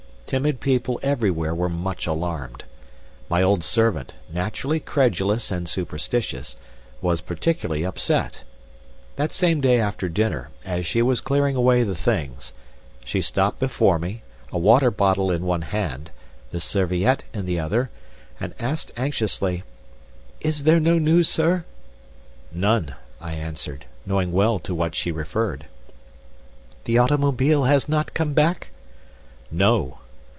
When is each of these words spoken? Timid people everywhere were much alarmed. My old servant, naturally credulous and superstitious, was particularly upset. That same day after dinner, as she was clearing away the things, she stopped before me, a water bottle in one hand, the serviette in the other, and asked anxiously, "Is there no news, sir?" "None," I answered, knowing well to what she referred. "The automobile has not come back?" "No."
Timid 0.31 0.61
people 0.61 0.97
everywhere 1.03 1.53
were 1.53 1.67
much 1.67 2.07
alarmed. 2.07 2.63
My 3.27 3.43
old 3.43 3.65
servant, 3.65 4.13
naturally 4.31 4.79
credulous 4.79 5.51
and 5.51 5.67
superstitious, 5.67 6.55
was 7.01 7.19
particularly 7.19 7.83
upset. 7.83 8.45
That 9.17 9.33
same 9.33 9.59
day 9.59 9.77
after 9.77 10.07
dinner, 10.07 10.47
as 10.63 10.85
she 10.85 11.01
was 11.01 11.19
clearing 11.19 11.57
away 11.57 11.83
the 11.83 11.95
things, 11.97 12.53
she 13.03 13.19
stopped 13.19 13.59
before 13.59 13.99
me, 13.99 14.21
a 14.53 14.57
water 14.57 14.89
bottle 14.89 15.29
in 15.31 15.43
one 15.43 15.63
hand, 15.63 16.11
the 16.51 16.61
serviette 16.61 17.25
in 17.33 17.45
the 17.45 17.59
other, 17.59 17.89
and 18.39 18.55
asked 18.57 18.93
anxiously, 18.95 19.63
"Is 20.39 20.63
there 20.63 20.79
no 20.79 20.97
news, 20.97 21.27
sir?" 21.27 21.65
"None," 22.53 22.95
I 23.19 23.33
answered, 23.33 23.83
knowing 24.05 24.31
well 24.31 24.59
to 24.59 24.73
what 24.73 24.95
she 24.95 25.11
referred. 25.11 25.65
"The 26.85 26.97
automobile 26.99 27.65
has 27.65 27.89
not 27.89 28.13
come 28.13 28.31
back?" 28.31 28.69
"No." 29.51 29.97